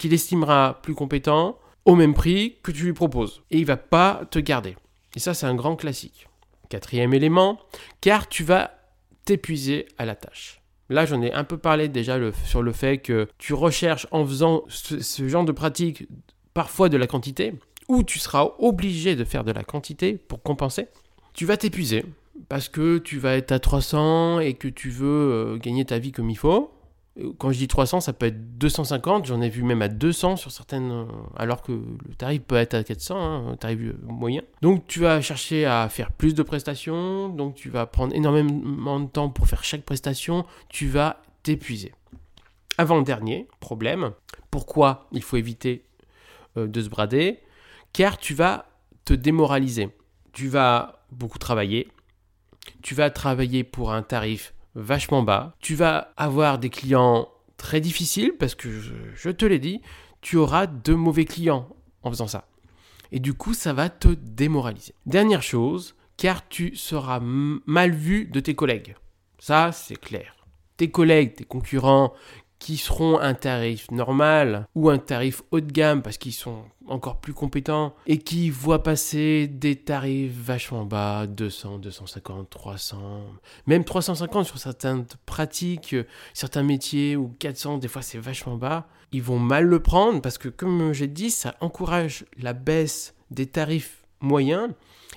qu'il 0.00 0.14
estimera 0.14 0.80
plus 0.82 0.94
compétent 0.94 1.58
au 1.84 1.94
même 1.94 2.14
prix 2.14 2.56
que 2.62 2.72
tu 2.72 2.84
lui 2.84 2.94
proposes. 2.94 3.42
Et 3.50 3.58
il 3.58 3.66
va 3.66 3.76
pas 3.76 4.22
te 4.30 4.38
garder. 4.38 4.76
Et 5.14 5.18
ça, 5.18 5.34
c'est 5.34 5.46
un 5.46 5.54
grand 5.54 5.76
classique. 5.76 6.26
Quatrième 6.70 7.12
élément, 7.12 7.60
car 8.00 8.26
tu 8.28 8.42
vas 8.42 8.70
t'épuiser 9.26 9.86
à 9.98 10.06
la 10.06 10.14
tâche. 10.14 10.62
Là, 10.88 11.04
j'en 11.04 11.20
ai 11.20 11.32
un 11.32 11.44
peu 11.44 11.58
parlé 11.58 11.88
déjà 11.88 12.18
sur 12.46 12.62
le 12.62 12.72
fait 12.72 12.98
que 12.98 13.28
tu 13.38 13.52
recherches 13.52 14.06
en 14.10 14.24
faisant 14.24 14.64
ce, 14.68 15.28
genre 15.28 15.44
de 15.44 15.52
pratique 15.52 16.08
parfois 16.54 16.88
de 16.88 16.96
la 16.96 17.06
quantité, 17.06 17.54
ou 17.88 18.02
tu 18.02 18.18
seras 18.18 18.52
obligé 18.58 19.16
de 19.16 19.24
faire 19.24 19.44
de 19.44 19.52
la 19.52 19.64
quantité 19.64 20.14
pour 20.14 20.42
compenser. 20.42 20.88
Tu 21.34 21.44
vas 21.44 21.58
t'épuiser 21.58 22.06
parce 22.48 22.68
que 22.70 22.98
tu 22.98 23.18
vas 23.18 23.36
être 23.36 23.52
à 23.52 23.58
300 23.58 24.40
et 24.40 24.54
que 24.54 24.68
tu 24.68 24.88
veux 24.88 25.06
euh, 25.06 25.56
gagner 25.58 25.84
ta 25.84 25.98
vie 25.98 26.10
comme 26.10 26.30
il 26.30 26.38
faut. 26.38 26.72
Quand 27.38 27.50
je 27.50 27.58
dis 27.58 27.68
300, 27.68 28.00
ça 28.00 28.12
peut 28.12 28.26
être 28.26 28.56
250, 28.58 29.26
j'en 29.26 29.40
ai 29.40 29.48
vu 29.48 29.64
même 29.64 29.82
à 29.82 29.88
200 29.88 30.36
sur 30.36 30.52
certaines, 30.52 30.92
euh, 30.92 31.04
alors 31.36 31.60
que 31.60 31.72
le 31.72 32.14
tarif 32.16 32.42
peut 32.42 32.54
être 32.54 32.74
à 32.74 32.84
400, 32.84 33.16
hein, 33.18 33.56
tarif 33.56 33.80
euh, 33.80 33.94
moyen. 34.02 34.42
Donc 34.62 34.86
tu 34.86 35.00
vas 35.00 35.20
chercher 35.20 35.66
à 35.66 35.88
faire 35.88 36.12
plus 36.12 36.34
de 36.34 36.42
prestations, 36.42 37.28
donc 37.28 37.56
tu 37.56 37.68
vas 37.68 37.86
prendre 37.86 38.14
énormément 38.14 39.00
de 39.00 39.08
temps 39.08 39.28
pour 39.28 39.48
faire 39.48 39.64
chaque 39.64 39.82
prestation, 39.82 40.46
tu 40.68 40.86
vas 40.86 41.20
t'épuiser. 41.42 41.92
Avant-dernier 42.78 43.48
problème, 43.58 44.12
pourquoi 44.50 45.08
il 45.10 45.22
faut 45.22 45.36
éviter 45.36 45.84
euh, 46.56 46.68
de 46.68 46.80
se 46.80 46.88
brader? 46.88 47.40
Car 47.92 48.18
tu 48.18 48.34
vas 48.34 48.66
te 49.04 49.14
démoraliser. 49.14 49.88
Tu 50.32 50.46
vas 50.46 51.04
beaucoup 51.10 51.38
travailler, 51.38 51.88
tu 52.82 52.94
vas 52.94 53.10
travailler 53.10 53.64
pour 53.64 53.92
un 53.92 54.02
tarif 54.02 54.54
vachement 54.74 55.22
bas. 55.22 55.54
Tu 55.60 55.74
vas 55.74 56.12
avoir 56.16 56.58
des 56.58 56.70
clients 56.70 57.28
très 57.56 57.80
difficiles 57.80 58.32
parce 58.38 58.54
que 58.54 58.70
je, 59.14 59.30
te 59.30 59.44
l'ai 59.44 59.58
dit, 59.58 59.80
tu 60.20 60.36
auras 60.36 60.66
de 60.66 60.94
mauvais 60.94 61.24
clients 61.24 61.68
en 62.02 62.10
faisant 62.10 62.28
ça. 62.28 62.46
Et 63.12 63.18
du 63.18 63.34
coup, 63.34 63.54
ça 63.54 63.72
va 63.72 63.88
te 63.88 64.08
démoraliser. 64.08 64.94
Dernière 65.06 65.42
chose, 65.42 65.96
car 66.16 66.48
tu 66.48 66.76
seras 66.76 67.20
mal 67.20 67.90
vu 67.90 68.26
de 68.26 68.40
tes 68.40 68.54
collègues. 68.54 68.94
Ça, 69.38 69.72
c'est 69.72 69.98
clair. 69.98 70.36
Tes 70.76 70.90
collègues, 70.90 71.34
tes 71.34 71.44
concurrents 71.44 72.14
qui 72.60 72.76
seront 72.76 73.18
un 73.18 73.34
tarif 73.34 73.90
normal 73.90 74.68
ou 74.76 74.90
un 74.90 74.98
tarif 74.98 75.42
haut 75.50 75.60
de 75.60 75.72
gamme 75.72 76.02
parce 76.02 76.18
qu'ils 76.18 76.34
sont 76.34 76.62
encore 76.86 77.20
plus 77.20 77.32
compétents 77.32 77.94
et 78.06 78.18
qui 78.18 78.50
voient 78.50 78.82
passer 78.82 79.48
des 79.48 79.74
tarifs 79.74 80.32
vachement 80.32 80.84
bas, 80.84 81.26
200, 81.26 81.78
250, 81.78 82.48
300, 82.48 83.22
même 83.66 83.82
350 83.82 84.46
sur 84.46 84.58
certaines 84.58 85.06
pratiques, 85.26 85.96
certains 86.34 86.62
métiers 86.62 87.16
ou 87.16 87.34
400, 87.38 87.78
des 87.78 87.88
fois 87.88 88.02
c'est 88.02 88.18
vachement 88.18 88.56
bas, 88.56 88.86
ils 89.10 89.22
vont 89.22 89.38
mal 89.38 89.64
le 89.64 89.80
prendre 89.80 90.20
parce 90.20 90.38
que 90.38 90.48
comme 90.48 90.92
j'ai 90.92 91.08
dit, 91.08 91.30
ça 91.30 91.56
encourage 91.60 92.26
la 92.38 92.52
baisse 92.52 93.14
des 93.30 93.46
tarifs 93.46 94.04
moyen, 94.20 94.74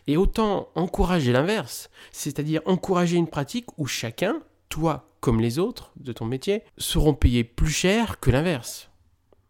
et 0.08 0.18
autant 0.18 0.70
encourager 0.76 1.32
l'inverse, 1.32 1.90
c'est-à-dire 2.12 2.62
encourager 2.66 3.18
une 3.18 3.28
pratique 3.28 3.68
où 3.78 3.86
chacun, 3.86 4.42
toi 4.70 5.13
comme 5.24 5.40
les 5.40 5.58
autres 5.58 5.94
de 5.96 6.12
ton 6.12 6.26
métier, 6.26 6.64
seront 6.78 7.14
payés 7.14 7.46
plus 7.46 7.70
cher 7.70 8.20
que 8.20 8.30
l'inverse. 8.30 8.90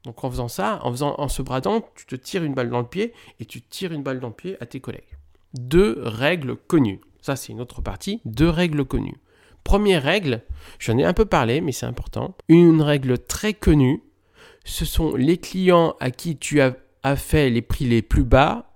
Donc 0.03 0.23
en 0.23 0.29
faisant 0.29 0.47
ça, 0.47 0.79
en, 0.83 0.91
faisant, 0.91 1.15
en 1.17 1.27
se 1.27 1.41
bradant, 1.41 1.83
tu 1.95 2.05
te 2.05 2.15
tires 2.15 2.43
une 2.43 2.53
balle 2.53 2.69
dans 2.69 2.81
le 2.81 2.85
pied 2.85 3.11
et 3.39 3.45
tu 3.45 3.59
tires 3.59 3.91
une 3.91 4.03
balle 4.03 4.19
dans 4.19 4.27
le 4.27 4.35
pied 4.35 4.55
à 4.61 4.67
tes 4.67 4.79
collègues. 4.79 5.17
Deux 5.55 5.97
règles 5.99 6.57
connues. 6.57 7.01
Ça, 7.21 7.35
c'est 7.35 7.53
une 7.53 7.59
autre 7.59 7.81
partie. 7.81 8.21
Deux 8.23 8.49
règles 8.49 8.85
connues. 8.85 9.17
Première 9.63 10.03
règle, 10.03 10.43
j'en 10.77 10.95
ai 10.99 11.05
un 11.05 11.13
peu 11.13 11.25
parlé, 11.25 11.59
mais 11.59 11.71
c'est 11.71 11.87
important. 11.87 12.35
Une 12.49 12.83
règle 12.83 13.17
très 13.17 13.55
connue, 13.55 14.03
ce 14.65 14.85
sont 14.85 15.15
les 15.15 15.39
clients 15.39 15.95
à 15.99 16.11
qui 16.11 16.37
tu 16.37 16.61
as, 16.61 16.75
as 17.01 17.15
fait 17.15 17.49
les 17.49 17.63
prix 17.63 17.85
les 17.85 18.03
plus 18.03 18.25
bas 18.25 18.69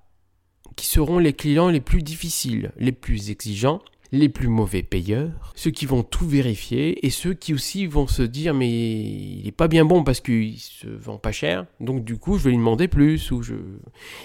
qui 0.76 0.88
seront 0.88 1.20
les 1.20 1.34
clients 1.34 1.70
les 1.70 1.82
plus 1.82 2.02
difficiles, 2.02 2.72
les 2.76 2.92
plus 2.92 3.30
exigeants, 3.30 3.82
les 4.12 4.30
plus 4.30 4.48
mauvais 4.48 4.84
payeurs, 4.84 5.54
ceux 5.56 5.72
qui 5.72 5.86
vont 5.86 6.04
tout 6.04 6.28
vérifier 6.28 7.06
et 7.06 7.10
ceux 7.10 7.34
qui 7.34 7.54
aussi 7.54 7.86
vont 7.88 8.08
se 8.08 8.24
dire 8.24 8.54
mais 8.54 8.70
il 8.70 9.48
est 9.48 9.52
pas 9.52 9.68
bien 9.68 9.86
bon 9.86 10.04
parce 10.04 10.22
qu'il 10.22 10.58
se 10.60 10.88
vend 10.88 11.18
pas 11.18 11.32
cher, 11.32 11.66
donc 11.80 12.04
du 12.04 12.18
coup 12.18 12.38
je 12.38 12.46
vais 12.46 12.52
lui 12.52 12.58
demander 12.58 12.88
plus 12.88 13.32
ou 13.32 13.42
je... 13.42 13.56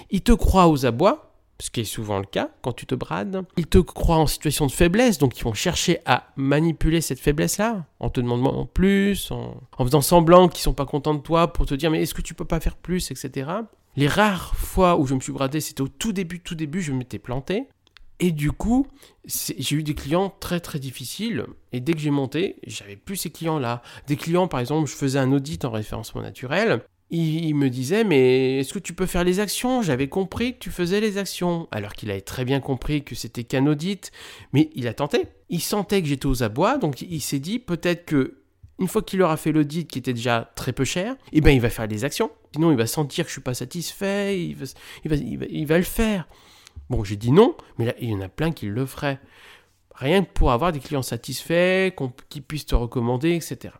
Il 0.09 0.21
te 0.21 0.31
croit 0.31 0.67
aux 0.67 0.85
abois, 0.85 1.33
ce 1.59 1.69
qui 1.69 1.81
est 1.81 1.85
souvent 1.85 2.19
le 2.19 2.25
cas 2.25 2.49
quand 2.61 2.73
tu 2.73 2.85
te 2.85 2.95
brades. 2.95 3.45
Ils 3.57 3.67
te 3.67 3.77
croient 3.77 4.17
en 4.17 4.27
situation 4.27 4.65
de 4.65 4.71
faiblesse, 4.71 5.17
donc 5.17 5.37
ils 5.39 5.43
vont 5.43 5.53
chercher 5.53 5.99
à 6.05 6.31
manipuler 6.35 7.01
cette 7.01 7.19
faiblesse-là, 7.19 7.85
en 7.99 8.09
te 8.09 8.19
demandant 8.19 8.65
plus, 8.65 9.31
en, 9.31 9.55
faisant 9.77 10.01
semblant 10.01 10.49
qu'ils 10.49 10.61
sont 10.61 10.73
pas 10.73 10.85
contents 10.85 11.13
de 11.13 11.21
toi 11.21 11.53
pour 11.53 11.65
te 11.65 11.75
dire 11.75 11.91
mais 11.91 12.01
est-ce 12.01 12.13
que 12.13 12.21
tu 12.21 12.33
peux 12.33 12.45
pas 12.45 12.59
faire 12.59 12.75
plus, 12.75 13.11
etc. 13.11 13.49
Les 13.95 14.07
rares 14.07 14.55
fois 14.55 14.97
où 14.97 15.05
je 15.05 15.13
me 15.13 15.19
suis 15.19 15.31
bradé, 15.31 15.61
c'était 15.61 15.81
au 15.81 15.87
tout 15.87 16.11
début, 16.11 16.39
tout 16.39 16.55
début, 16.55 16.81
je 16.81 16.91
m'étais 16.91 17.19
planté. 17.19 17.67
Et 18.19 18.31
du 18.31 18.51
coup, 18.51 18.87
j'ai 19.25 19.75
eu 19.75 19.83
des 19.83 19.95
clients 19.95 20.33
très 20.39 20.59
très 20.59 20.79
difficiles. 20.79 21.45
Et 21.71 21.79
dès 21.79 21.93
que 21.93 21.99
j'ai 21.99 22.11
monté, 22.11 22.57
j'avais 22.65 22.95
plus 22.95 23.17
ces 23.17 23.29
clients-là. 23.29 23.81
Des 24.07 24.15
clients, 24.15 24.47
par 24.47 24.59
exemple, 24.59 24.89
je 24.89 24.95
faisais 24.95 25.19
un 25.19 25.31
audit 25.31 25.65
en 25.65 25.71
référencement 25.71 26.21
naturel. 26.21 26.81
Il, 27.09 27.53
me 27.53 27.69
disait, 27.69 28.03
mais 28.03 28.59
est-ce 28.59 28.73
que 28.73 28.79
tu 28.79 28.93
peux 28.93 29.05
faire 29.05 29.23
les 29.23 29.39
actions? 29.39 29.83
J'avais 29.83 30.07
compris 30.07 30.53
que 30.53 30.59
tu 30.59 30.71
faisais 30.71 30.99
les 30.99 31.19
actions. 31.19 31.67
Alors 31.71 31.93
qu'il 31.93 32.09
avait 32.09 32.21
très 32.21 32.43
bien 32.43 32.59
compris 32.59 33.03
que 33.03 33.13
c'était 33.13 33.43
qu'un 33.43 33.67
audit. 33.67 34.11
Mais 34.51 34.71
il 34.73 34.87
a 34.87 34.93
tenté. 34.93 35.27
Il 35.49 35.61
sentait 35.61 36.01
que 36.01 36.07
j'étais 36.07 36.25
aux 36.25 36.41
abois. 36.41 36.77
Donc 36.77 37.01
il 37.01 37.21
s'est 37.21 37.39
dit, 37.39 37.59
peut-être 37.59 38.05
que 38.05 38.43
une 38.79 38.87
fois 38.87 39.01
qu'il 39.01 39.21
aura 39.21 39.37
fait 39.37 39.51
l'audit 39.51 39.87
qui 39.87 39.99
était 39.99 40.13
déjà 40.13 40.51
très 40.55 40.73
peu 40.73 40.83
cher, 40.83 41.15
eh 41.31 41.41
ben 41.41 41.51
il 41.51 41.61
va 41.61 41.69
faire 41.69 41.87
des 41.87 42.03
actions. 42.03 42.31
Sinon, 42.53 42.71
il 42.71 42.77
va 42.77 42.87
sentir 42.87 43.25
que 43.25 43.29
je 43.29 43.33
suis 43.33 43.41
pas 43.41 43.53
satisfait, 43.53 44.39
il 44.39 44.55
va, 44.55 44.65
il 45.15 45.65
va, 45.65 45.77
le 45.77 45.83
faire. 45.83 46.27
Bon, 46.93 47.03
j'ai 47.03 47.15
dit 47.15 47.31
non, 47.31 47.57
mais 47.79 47.95
il 47.99 48.11
y 48.11 48.13
en 48.13 48.21
a 48.21 48.29
plein 48.29 48.51
qui 48.51 48.67
le 48.67 48.85
feraient. 48.85 49.19
Rien 49.95 50.23
que 50.23 50.31
pour 50.31 50.51
avoir 50.51 50.71
des 50.71 50.79
clients 50.79 51.01
satisfaits, 51.01 51.89
qui 52.29 52.39
puissent 52.39 52.67
te 52.67 52.75
recommander, 52.75 53.31
etc. 53.31 53.73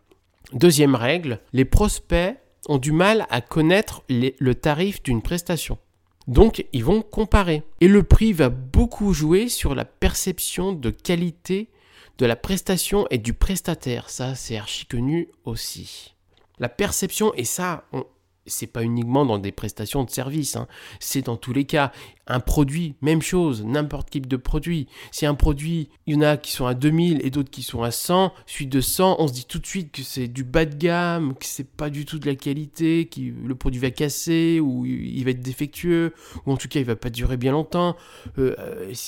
Deuxième 0.52 0.96
règle, 0.96 1.38
les 1.52 1.64
prospects 1.64 2.36
ont 2.68 2.78
du 2.78 2.90
mal 2.90 3.24
à 3.30 3.40
connaître 3.40 4.02
le 4.08 4.54
tarif 4.56 5.00
d'une 5.04 5.22
prestation. 5.22 5.78
Donc, 6.26 6.66
ils 6.72 6.84
vont 6.84 7.02
comparer. 7.02 7.62
Et 7.80 7.86
le 7.86 8.02
prix 8.02 8.32
va 8.32 8.48
beaucoup 8.48 9.12
jouer 9.12 9.48
sur 9.48 9.76
la 9.76 9.84
perception 9.84 10.72
de 10.72 10.90
qualité 10.90 11.70
de 12.18 12.26
la 12.26 12.34
prestation 12.34 13.06
et 13.10 13.18
du 13.18 13.32
prestataire. 13.32 14.10
Ça, 14.10 14.34
c'est 14.34 14.56
archi 14.56 14.86
connu 14.86 15.28
aussi. 15.44 16.16
La 16.58 16.68
perception, 16.68 17.32
et 17.34 17.44
ça, 17.44 17.84
on, 17.92 18.06
c'est 18.46 18.66
pas 18.66 18.82
uniquement 18.82 19.24
dans 19.24 19.38
des 19.38 19.52
prestations 19.52 20.04
de 20.04 20.10
services, 20.10 20.56
hein. 20.56 20.66
c'est 21.00 21.26
dans 21.26 21.36
tous 21.36 21.52
les 21.52 21.64
cas. 21.64 21.92
Un 22.26 22.40
produit, 22.40 22.94
même 23.02 23.20
chose, 23.20 23.64
n'importe 23.64 24.08
quel 24.08 24.22
type 24.22 24.28
de 24.28 24.36
produit. 24.36 24.86
Si 25.10 25.26
un 25.26 25.34
produit, 25.34 25.90
il 26.06 26.14
y 26.14 26.16
en 26.16 26.22
a 26.22 26.36
qui 26.38 26.52
sont 26.52 26.64
à 26.64 26.72
2000 26.72 27.20
et 27.22 27.30
d'autres 27.30 27.50
qui 27.50 27.62
sont 27.62 27.82
à 27.82 27.90
100, 27.90 28.32
suite 28.46 28.70
de 28.70 28.80
100, 28.80 29.16
on 29.18 29.28
se 29.28 29.32
dit 29.34 29.44
tout 29.44 29.58
de 29.58 29.66
suite 29.66 29.92
que 29.92 30.02
c'est 30.02 30.28
du 30.28 30.42
bas 30.42 30.64
de 30.64 30.74
gamme, 30.74 31.34
que 31.34 31.44
c'est 31.44 31.68
pas 31.68 31.90
du 31.90 32.06
tout 32.06 32.18
de 32.18 32.26
la 32.26 32.34
qualité, 32.34 33.06
que 33.06 33.20
le 33.20 33.54
produit 33.54 33.80
va 33.80 33.90
casser 33.90 34.58
ou 34.60 34.86
il 34.86 35.22
va 35.24 35.32
être 35.32 35.42
défectueux, 35.42 36.14
ou 36.46 36.52
en 36.52 36.56
tout 36.56 36.68
cas 36.68 36.80
il 36.80 36.86
va 36.86 36.96
pas 36.96 37.10
durer 37.10 37.36
bien 37.36 37.52
longtemps. 37.52 37.96
Euh, 38.38 38.54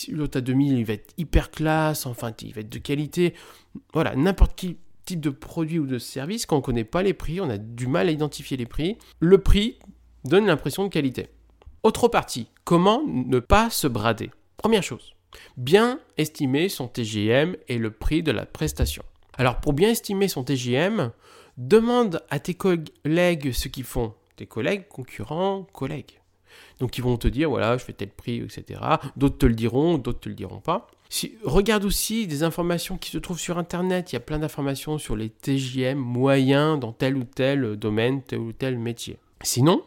l'autre 0.09 0.39
à 0.39 0.41
2000, 0.43 0.79
il 0.79 0.85
va 0.85 0.95
être 0.95 1.15
hyper 1.17 1.51
classe, 1.51 2.05
enfin 2.05 2.33
il 2.43 2.53
va 2.53 2.61
être 2.61 2.73
de 2.73 2.79
qualité. 2.79 3.35
Voilà, 3.95 4.15
n'importe 4.15 4.57
qui 4.57 4.77
type 5.07 5.21
de 5.21 5.31
produit 5.31 5.79
ou 5.79 5.87
de 5.87 5.99
service, 5.99 6.45
quand 6.45 6.57
on 6.57 6.59
ne 6.59 6.65
connaît 6.65 6.85
pas 6.85 7.03
les 7.03 7.15
prix, 7.15 7.41
on 7.41 7.49
a 7.49 7.57
du 7.57 7.87
mal 7.87 8.09
à 8.09 8.13
identifier 8.13 8.59
les 8.59 8.67
prix. 8.67 8.99
Le 9.21 9.39
prix 9.39 9.79
donne 10.25 10.47
l'impression 10.47 10.85
de 10.85 10.89
qualité. 10.91 11.29
Autre 11.83 12.09
partie, 12.09 12.49
comment 12.65 13.03
ne 13.07 13.39
pas 13.39 13.71
se 13.71 13.87
brader? 13.87 14.31
Première 14.57 14.83
chose, 14.83 15.15
bien 15.57 16.01
estimer 16.17 16.69
son 16.69 16.89
TGM 16.89 17.57
et 17.69 17.79
le 17.79 17.91
prix 17.91 18.23
de 18.23 18.33
la 18.33 18.45
prestation. 18.45 19.05
Alors 19.35 19.61
pour 19.61 19.73
bien 19.73 19.91
estimer 19.91 20.29
son 20.29 20.45
TGM, 20.45 21.13
demande 21.57 22.23
à 22.29 22.41
tes 22.41 22.55
collègues 22.55 23.53
ce 23.53 23.69
qu'ils 23.69 23.85
font. 23.85 24.15
Tes 24.37 24.47
collègues, 24.47 24.89
concurrents, 24.89 25.67
collègues. 25.73 26.21
Donc 26.81 26.99
ils 26.99 27.05
vont 27.05 27.17
te 27.17 27.29
dire, 27.29 27.49
voilà, 27.49 27.79
je 27.79 27.85
fais 27.85 27.93
tel 27.93 28.11
prix, 28.11 28.39
etc. 28.39 28.81
D'autres 29.17 29.39
te 29.39 29.47
le 29.47 29.55
diront, 29.55 29.99
d'autres 29.99 30.21
te 30.21 30.29
le 30.29 30.35
diront 30.35 30.61
pas. 30.61 30.89
Si, 31.09 31.35
regarde 31.45 31.85
aussi 31.85 32.27
des 32.27 32.43
informations 32.43 32.99
qui 32.99 33.11
se 33.11 33.19
trouvent 33.19 33.39
sur 33.39 33.59
Internet. 33.59 34.13
Il 34.13 34.17
y 34.17 34.19
a 34.19 34.21
plein 34.21 34.39
d'informations 34.39 34.99
sur 34.99 35.17
les 35.17 35.31
TJM 35.31 35.99
moyens 35.99 36.79
dans 36.81 36.93
tel 36.93 37.17
ou 37.17 37.25
tel 37.25 37.77
domaine, 37.77 38.23
tel 38.23 38.41
ou 38.41 38.53
tel 38.53 38.79
métier. 38.79 39.19
Sinon, 39.43 39.83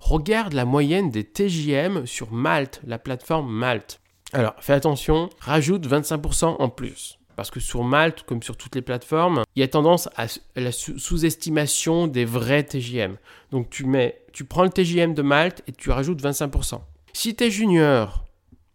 regarde 0.00 0.54
la 0.54 0.64
moyenne 0.64 1.10
des 1.10 1.24
TJM 1.24 2.06
sur 2.06 2.32
Malte, 2.32 2.80
la 2.86 2.98
plateforme 2.98 3.50
Malte. 3.50 4.00
Alors, 4.32 4.54
fais 4.60 4.74
attention, 4.74 5.30
rajoute 5.40 5.86
25% 5.86 6.56
en 6.58 6.68
plus. 6.68 7.18
Parce 7.36 7.50
que 7.52 7.60
sur 7.60 7.84
Malte, 7.84 8.24
comme 8.24 8.42
sur 8.42 8.56
toutes 8.56 8.74
les 8.74 8.82
plateformes, 8.82 9.44
il 9.54 9.60
y 9.60 9.62
a 9.62 9.68
tendance 9.68 10.08
à 10.16 10.26
la 10.56 10.72
sous-estimation 10.72 12.08
des 12.08 12.24
vrais 12.24 12.64
TJM. 12.64 13.16
Donc 13.52 13.70
tu 13.70 13.84
mets, 13.84 14.20
tu 14.32 14.44
prends 14.44 14.64
le 14.64 14.70
TJM 14.70 15.14
de 15.14 15.22
Malte 15.22 15.62
et 15.68 15.72
tu 15.72 15.90
rajoutes 15.90 16.20
25%. 16.20 16.80
Si 17.12 17.36
tu 17.36 17.44
es 17.44 17.50
junior, 17.50 18.24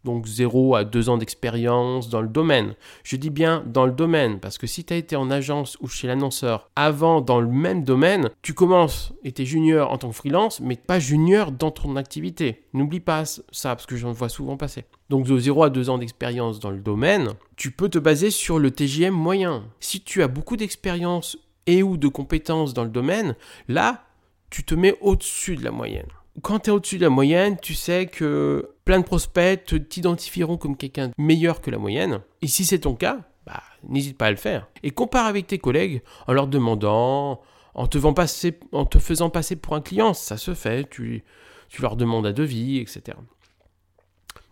donc 0.03 0.25
0 0.25 0.75
à 0.75 0.83
2 0.83 1.09
ans 1.09 1.17
d'expérience 1.17 2.09
dans 2.09 2.21
le 2.21 2.27
domaine. 2.27 2.75
Je 3.03 3.15
dis 3.15 3.29
bien 3.29 3.63
dans 3.65 3.85
le 3.85 3.91
domaine, 3.91 4.39
parce 4.39 4.57
que 4.57 4.67
si 4.67 4.83
tu 4.83 4.93
as 4.93 4.97
été 4.97 5.15
en 5.15 5.31
agence 5.31 5.77
ou 5.81 5.87
chez 5.87 6.07
l'annonceur 6.07 6.69
avant 6.75 7.21
dans 7.21 7.39
le 7.39 7.47
même 7.47 7.83
domaine, 7.83 8.29
tu 8.41 8.53
commences 8.53 9.13
et 9.23 9.31
tu 9.31 9.43
es 9.43 9.45
junior 9.45 9.91
en 9.91 9.97
tant 9.97 10.09
que 10.09 10.15
freelance, 10.15 10.59
mais 10.59 10.75
pas 10.75 10.99
junior 10.99 11.51
dans 11.51 11.71
ton 11.71 11.95
activité. 11.95 12.63
N'oublie 12.73 12.99
pas 12.99 13.23
ça, 13.25 13.75
parce 13.75 13.85
que 13.85 13.95
j'en 13.95 14.11
vois 14.11 14.29
souvent 14.29 14.57
passer. 14.57 14.85
Donc 15.09 15.25
de 15.25 15.37
0 15.37 15.63
à 15.63 15.69
2 15.69 15.89
ans 15.89 15.97
d'expérience 15.97 16.59
dans 16.59 16.71
le 16.71 16.79
domaine, 16.79 17.33
tu 17.55 17.71
peux 17.71 17.89
te 17.89 17.99
baser 17.99 18.31
sur 18.31 18.59
le 18.59 18.71
TGM 18.71 19.13
moyen. 19.13 19.63
Si 19.79 20.01
tu 20.01 20.23
as 20.23 20.27
beaucoup 20.27 20.57
d'expérience 20.57 21.37
et 21.67 21.83
ou 21.83 21.97
de 21.97 22.07
compétences 22.07 22.73
dans 22.73 22.83
le 22.83 22.89
domaine, 22.89 23.35
là, 23.67 24.03
tu 24.49 24.63
te 24.63 24.75
mets 24.75 24.97
au-dessus 25.01 25.55
de 25.55 25.63
la 25.63 25.71
moyenne 25.71 26.07
quand 26.41 26.59
tu 26.59 26.69
es 26.69 26.73
au-dessus 26.73 26.97
de 26.97 27.03
la 27.03 27.09
moyenne, 27.09 27.57
tu 27.61 27.73
sais 27.75 28.07
que 28.07 28.71
plein 28.85 28.99
de 28.99 29.05
prospects 29.05 29.87
t'identifieront 29.89 30.57
comme 30.57 30.75
quelqu'un 30.75 31.09
de 31.09 31.13
meilleur 31.17 31.61
que 31.61 31.69
la 31.69 31.77
moyenne. 31.77 32.21
Et 32.41 32.47
si 32.47 32.65
c'est 32.65 32.79
ton 32.79 32.95
cas, 32.95 33.19
bah, 33.45 33.61
n'hésite 33.87 34.17
pas 34.17 34.27
à 34.27 34.31
le 34.31 34.37
faire. 34.37 34.67
Et 34.81 34.91
compare 34.91 35.27
avec 35.27 35.47
tes 35.47 35.59
collègues 35.59 36.01
en 36.27 36.33
leur 36.33 36.47
demandant, 36.47 37.41
en 37.75 37.87
te, 37.87 37.99
faisant 37.99 39.29
passer 39.29 39.55
pour 39.55 39.75
un 39.75 39.81
client. 39.81 40.13
Ça 40.13 40.37
se 40.37 40.53
fait, 40.53 40.89
tu, 40.89 41.23
tu 41.69 41.81
leur 41.81 41.95
demandes 41.95 42.25
un 42.25 42.33
devis, 42.33 42.79
etc. 42.79 43.17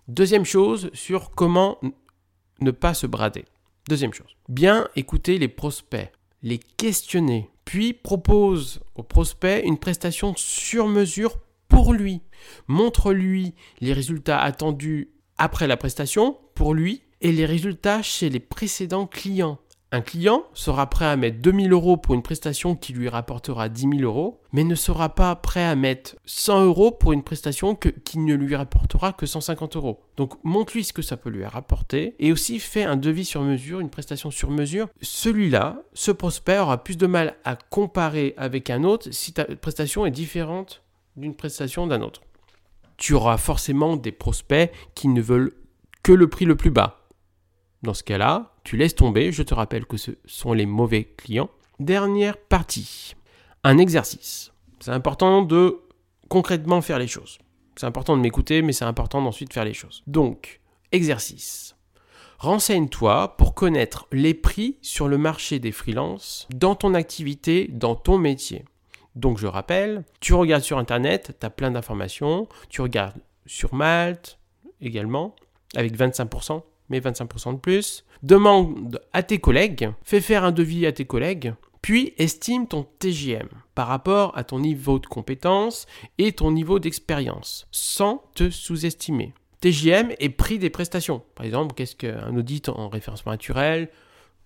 Deuxième 0.07 0.45
chose 0.45 0.89
sur 0.93 1.31
comment 1.31 1.79
ne 2.59 2.71
pas 2.71 2.93
se 2.93 3.07
brader. 3.07 3.45
Deuxième 3.88 4.13
chose, 4.13 4.35
bien 4.47 4.88
écouter 4.95 5.39
les 5.39 5.47
prospects, 5.47 6.11
les 6.43 6.59
questionner, 6.59 7.50
puis 7.65 7.93
propose 7.93 8.81
aux 8.95 9.03
prospects 9.03 9.63
une 9.65 9.79
prestation 9.79 10.33
sur 10.38 10.88
mesure 10.88 11.39
lui. 11.93 12.21
Montre-lui 12.67 13.55
les 13.79 13.93
résultats 13.93 14.39
attendus 14.39 15.09
après 15.38 15.67
la 15.67 15.77
prestation 15.77 16.38
pour 16.53 16.73
lui 16.73 17.03
et 17.21 17.31
les 17.31 17.45
résultats 17.45 18.01
chez 18.01 18.29
les 18.29 18.39
précédents 18.39 19.07
clients. 19.07 19.59
Un 19.93 20.00
client 20.00 20.45
sera 20.53 20.89
prêt 20.89 21.05
à 21.05 21.17
mettre 21.17 21.41
2000 21.41 21.73
euros 21.73 21.97
pour 21.97 22.15
une 22.15 22.21
prestation 22.21 22.77
qui 22.77 22.93
lui 22.93 23.09
rapportera 23.09 23.67
10 23.67 23.81
000 23.97 24.03
euros, 24.03 24.39
mais 24.53 24.63
ne 24.63 24.75
sera 24.75 25.13
pas 25.13 25.35
prêt 25.35 25.65
à 25.65 25.75
mettre 25.75 26.15
100 26.25 26.63
euros 26.63 26.91
pour 26.91 27.11
une 27.11 27.23
prestation 27.23 27.75
qui 27.75 28.17
ne 28.17 28.33
lui 28.33 28.55
rapportera 28.55 29.11
que 29.11 29.25
150 29.25 29.75
euros. 29.75 30.00
Donc 30.15 30.41
montre-lui 30.45 30.85
ce 30.85 30.93
que 30.93 31.01
ça 31.01 31.17
peut 31.17 31.29
lui 31.29 31.43
rapporter 31.43 32.15
et 32.19 32.31
aussi 32.31 32.59
fais 32.59 32.83
un 32.83 32.95
devis 32.95 33.25
sur 33.25 33.41
mesure, 33.41 33.81
une 33.81 33.89
prestation 33.89 34.31
sur 34.31 34.50
mesure. 34.50 34.88
Celui-là, 35.01 35.81
ce 35.93 36.11
prospect 36.11 36.59
aura 36.59 36.81
plus 36.81 36.97
de 36.97 37.07
mal 37.07 37.35
à 37.43 37.57
comparer 37.57 38.33
avec 38.38 38.69
un 38.69 38.85
autre 38.85 39.09
si 39.11 39.33
ta 39.33 39.43
prestation 39.43 40.05
est 40.05 40.11
différente 40.11 40.83
d'une 41.15 41.35
prestation 41.35 41.87
d'un 41.87 42.01
autre. 42.01 42.21
Tu 42.97 43.13
auras 43.13 43.37
forcément 43.37 43.97
des 43.97 44.11
prospects 44.11 44.71
qui 44.95 45.07
ne 45.07 45.21
veulent 45.21 45.53
que 46.03 46.11
le 46.11 46.29
prix 46.29 46.45
le 46.45 46.55
plus 46.55 46.71
bas. 46.71 47.07
Dans 47.83 47.93
ce 47.93 48.03
cas-là, 48.03 48.53
tu 48.63 48.77
laisses 48.77 48.95
tomber, 48.95 49.31
je 49.31 49.43
te 49.43 49.53
rappelle 49.53 49.85
que 49.85 49.97
ce 49.97 50.11
sont 50.25 50.53
les 50.53 50.65
mauvais 50.65 51.05
clients. 51.05 51.49
Dernière 51.79 52.37
partie, 52.37 53.15
un 53.63 53.77
exercice. 53.77 54.51
C'est 54.79 54.91
important 54.91 55.41
de 55.41 55.79
concrètement 56.29 56.81
faire 56.81 56.99
les 56.99 57.07
choses. 57.07 57.39
C'est 57.75 57.85
important 57.85 58.15
de 58.15 58.21
m'écouter, 58.21 58.61
mais 58.61 58.73
c'est 58.73 58.85
important 58.85 59.21
d'ensuite 59.21 59.53
faire 59.53 59.65
les 59.65 59.73
choses. 59.73 60.03
Donc, 60.05 60.61
exercice. 60.91 61.75
Renseigne-toi 62.37 63.35
pour 63.37 63.53
connaître 63.53 64.07
les 64.11 64.33
prix 64.33 64.77
sur 64.81 65.07
le 65.07 65.17
marché 65.17 65.59
des 65.59 65.71
freelances 65.71 66.47
dans 66.53 66.75
ton 66.75 66.93
activité, 66.93 67.67
dans 67.71 67.95
ton 67.95 68.17
métier. 68.17 68.65
Donc 69.15 69.37
je 69.37 69.47
rappelle, 69.47 70.03
tu 70.19 70.33
regardes 70.33 70.63
sur 70.63 70.77
Internet, 70.77 71.35
tu 71.39 71.45
as 71.45 71.49
plein 71.49 71.71
d'informations, 71.71 72.47
tu 72.69 72.81
regardes 72.81 73.19
sur 73.45 73.73
Malte 73.73 74.39
également, 74.81 75.35
avec 75.75 75.97
25%, 75.97 76.63
mais 76.89 76.99
25% 76.99 77.53
de 77.53 77.59
plus. 77.59 78.05
Demande 78.23 79.01
à 79.13 79.23
tes 79.23 79.39
collègues, 79.39 79.91
fais 80.03 80.21
faire 80.21 80.43
un 80.43 80.51
devis 80.51 80.85
à 80.85 80.91
tes 80.91 81.05
collègues, 81.05 81.53
puis 81.81 82.13
estime 82.17 82.67
ton 82.67 82.83
TGM 82.99 83.47
par 83.73 83.87
rapport 83.87 84.37
à 84.37 84.43
ton 84.43 84.59
niveau 84.59 84.99
de 84.99 85.07
compétence 85.07 85.87
et 86.17 86.31
ton 86.31 86.51
niveau 86.51 86.79
d'expérience, 86.79 87.67
sans 87.71 88.23
te 88.35 88.49
sous-estimer. 88.49 89.33
TGM 89.61 90.11
est 90.19 90.29
prix 90.29 90.57
des 90.57 90.69
prestations. 90.69 91.21
Par 91.35 91.45
exemple, 91.45 91.75
qu'est-ce 91.75 91.95
qu'un 91.95 92.35
audit 92.35 92.69
en 92.69 92.89
référencement 92.89 93.31
naturel 93.31 93.89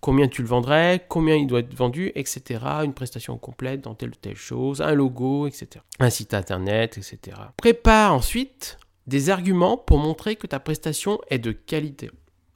Combien 0.02 0.28
tu 0.28 0.42
le 0.42 0.48
vendrais 0.48 1.06
Combien 1.10 1.36
il 1.36 1.48
doit 1.48 1.60
être 1.60 1.74
vendu 1.74 2.12
Etc. 2.16 2.64
Une 2.84 2.94
prestation 2.94 3.38
complète 3.38 3.82
dans 3.82 3.96
telle 3.96 4.10
ou 4.10 4.16
telle 4.22 4.36
chose, 4.36 4.82
un 4.82 4.94
logo, 4.94 5.48
etc. 5.48 5.84
Un 6.00 6.10
site 6.10 6.34
internet, 6.34 6.98
etc. 6.98 7.38
Prépare 7.58 8.14
ensuite 8.14 8.78
des 9.08 9.30
arguments 9.30 9.78
pour 9.78 9.98
montrer 9.98 10.36
que 10.36 10.48
ta 10.48 10.60
prestation 10.60 11.20
est 11.30 11.40
de 11.40 11.52
qualité. 11.52 12.12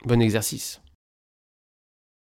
Bon 0.06 0.22
exercice. 0.22 0.82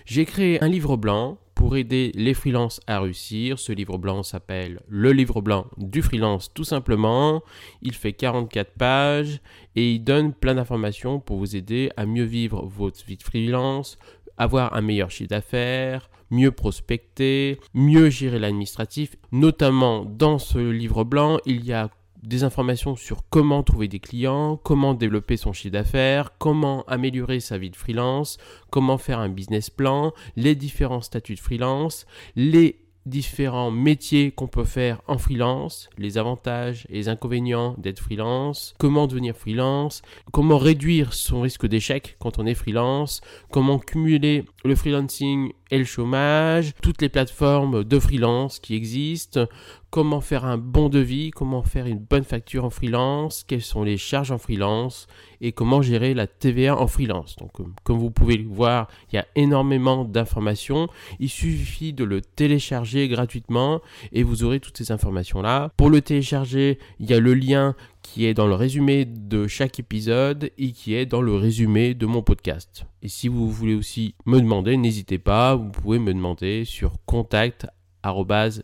J'ai 0.05 0.25
créé 0.25 0.61
un 0.61 0.67
livre 0.67 0.97
blanc 0.97 1.37
pour 1.55 1.77
aider 1.77 2.11
les 2.15 2.33
freelances 2.33 2.81
à 2.87 2.99
réussir. 2.99 3.57
Ce 3.57 3.71
livre 3.71 3.97
blanc 3.97 4.21
s'appelle 4.23 4.81
Le 4.87 5.11
livre 5.11 5.41
blanc 5.41 5.67
du 5.77 6.01
freelance 6.01 6.53
tout 6.53 6.65
simplement. 6.65 7.41
Il 7.81 7.93
fait 7.93 8.13
44 8.13 8.73
pages 8.73 9.39
et 9.75 9.93
il 9.93 10.03
donne 10.03 10.33
plein 10.33 10.55
d'informations 10.55 11.19
pour 11.19 11.37
vous 11.37 11.55
aider 11.55 11.89
à 11.95 12.05
mieux 12.05 12.25
vivre 12.25 12.65
votre 12.65 13.05
vie 13.05 13.17
de 13.17 13.23
freelance, 13.23 13.97
avoir 14.37 14.73
un 14.73 14.81
meilleur 14.81 15.11
chiffre 15.11 15.29
d'affaires, 15.29 16.09
mieux 16.29 16.51
prospecter, 16.51 17.59
mieux 17.73 18.09
gérer 18.09 18.39
l'administratif. 18.39 19.15
Notamment 19.31 20.05
dans 20.05 20.39
ce 20.39 20.57
livre 20.57 21.03
blanc, 21.03 21.37
il 21.45 21.65
y 21.65 21.73
a 21.73 21.89
des 22.23 22.43
informations 22.43 22.95
sur 22.95 23.23
comment 23.29 23.63
trouver 23.63 23.87
des 23.87 23.99
clients, 23.99 24.57
comment 24.57 24.93
développer 24.93 25.37
son 25.37 25.53
chiffre 25.53 25.73
d'affaires, 25.73 26.37
comment 26.37 26.83
améliorer 26.85 27.39
sa 27.39 27.57
vie 27.57 27.69
de 27.69 27.75
freelance, 27.75 28.37
comment 28.71 28.97
faire 28.97 29.19
un 29.19 29.29
business 29.29 29.69
plan, 29.69 30.13
les 30.35 30.55
différents 30.55 31.01
statuts 31.01 31.35
de 31.35 31.39
freelance, 31.39 32.05
les 32.35 32.79
différents 33.05 33.71
métiers 33.71 34.31
qu'on 34.31 34.47
peut 34.47 34.63
faire 34.63 35.01
en 35.07 35.17
freelance, 35.17 35.89
les 35.97 36.17
avantages 36.17 36.85
et 36.89 36.93
les 36.93 37.09
inconvénients 37.09 37.75
d'être 37.77 37.99
freelance, 37.99 38.73
comment 38.77 39.07
devenir 39.07 39.35
freelance, 39.35 40.01
comment 40.31 40.57
réduire 40.57 41.13
son 41.13 41.41
risque 41.41 41.67
d'échec 41.67 42.15
quand 42.19 42.39
on 42.39 42.45
est 42.45 42.53
freelance, 42.53 43.21
comment 43.51 43.79
cumuler 43.79 44.45
le 44.63 44.75
freelancing 44.75 45.51
et 45.71 45.77
le 45.77 45.83
chômage, 45.85 46.73
toutes 46.81 47.01
les 47.01 47.09
plateformes 47.09 47.83
de 47.83 47.99
freelance 47.99 48.59
qui 48.59 48.75
existent, 48.75 49.47
comment 49.89 50.21
faire 50.21 50.45
un 50.45 50.57
bon 50.57 50.89
devis, 50.89 51.31
comment 51.31 51.61
faire 51.61 51.85
une 51.85 51.99
bonne 51.99 52.23
facture 52.23 52.65
en 52.65 52.69
freelance, 52.69 53.43
quelles 53.47 53.61
sont 53.61 53.83
les 53.83 53.97
charges 53.97 54.31
en 54.31 54.37
freelance? 54.37 55.07
Et 55.39 55.51
comment 55.51 55.81
gérer 55.81 56.13
la 56.13 56.25
TVA 56.25 56.77
en 56.77 56.87
freelance? 56.87 57.35
Donc 57.35 57.59
euh, 57.59 57.65
comme 57.83 57.99
vous 57.99 58.09
pouvez 58.09 58.37
le 58.37 58.47
voir, 58.47 58.87
il 59.11 59.17
y 59.17 59.19
a 59.19 59.27
énormément 59.35 60.05
d'informations. 60.05 60.87
Il 61.19 61.29
suffit 61.29 61.91
de 61.91 62.05
le 62.05 62.21
télécharger 62.21 63.09
gratuitement 63.09 63.81
et 64.13 64.23
vous 64.23 64.43
aurez 64.43 64.59
toutes 64.59 64.77
ces 64.77 64.91
informations 64.91 65.41
là. 65.41 65.71
Pour 65.75 65.89
le 65.89 66.01
télécharger, 66.01 66.79
il 66.99 67.09
y 67.09 67.13
a 67.13 67.19
le 67.19 67.33
lien 67.33 67.75
qui 68.03 68.27
est 68.27 68.35
dans 68.35 68.45
le 68.45 68.53
résumé 68.53 69.05
de 69.05 69.47
chaque 69.47 69.79
épisode 69.79 70.51
et 70.59 70.71
qui 70.71 70.93
est 70.93 71.07
dans 71.07 71.21
le 71.21 71.33
résumé 71.35 71.95
de 71.95 72.05
mon 72.05 72.21
podcast. 72.21 72.85
Et 73.01 73.07
si 73.07 73.27
vous 73.27 73.49
voulez 73.49 73.73
aussi 73.73 74.13
me 74.27 74.39
demander, 74.39 74.77
n'hésitez 74.77 75.17
pas, 75.17 75.55
vous 75.55 75.71
pouvez 75.71 75.97
me 75.97 76.13
demander 76.13 76.65
sur 76.65 76.93
contact 77.07 77.65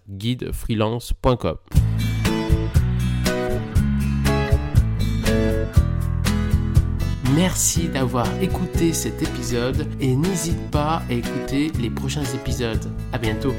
guidefreelance.com. 0.10 1.58
Merci 7.36 7.88
d'avoir 7.88 8.28
écouté 8.42 8.92
cet 8.92 9.22
épisode 9.22 9.88
et 10.02 10.16
n'hésite 10.16 10.70
pas 10.72 11.04
à 11.10 11.14
écouter 11.14 11.72
les 11.80 11.90
prochains 11.90 12.26
épisodes. 12.36 12.92
À 13.14 13.18
bientôt. 13.18 13.54